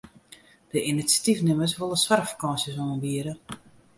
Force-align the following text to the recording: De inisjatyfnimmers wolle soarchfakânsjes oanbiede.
De 0.71 0.79
inisjatyfnimmers 0.91 1.75
wolle 1.79 1.97
soarchfakânsjes 1.99 2.77
oanbiede. 2.83 3.33